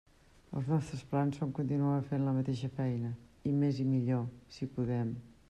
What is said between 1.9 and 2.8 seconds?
fent la mateixa